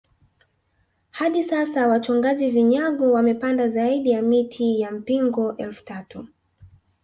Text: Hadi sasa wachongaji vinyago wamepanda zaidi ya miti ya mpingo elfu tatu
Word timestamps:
Hadi 1.11 1.43
sasa 1.43 1.87
wachongaji 1.87 2.49
vinyago 2.51 3.11
wamepanda 3.11 3.67
zaidi 3.69 4.09
ya 4.11 4.21
miti 4.21 4.79
ya 4.81 4.91
mpingo 4.91 5.55
elfu 5.57 5.85
tatu 5.85 6.27